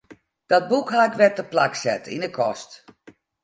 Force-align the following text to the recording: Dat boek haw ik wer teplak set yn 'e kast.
Dat 0.51 0.63
boek 0.71 0.87
haw 0.93 1.05
ik 1.09 1.17
wer 1.19 1.33
teplak 1.35 1.73
set 1.83 2.03
yn 2.15 2.23
'e 2.27 2.31
kast. 2.37 2.71